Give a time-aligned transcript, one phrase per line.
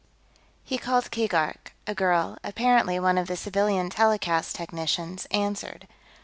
[0.63, 5.87] He called Keegark; a girl, apparently one of the civilian telecast technicians, answered.